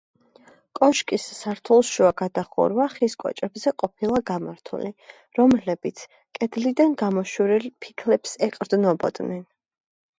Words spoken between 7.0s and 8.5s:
გამოშვერილ ფიქლებს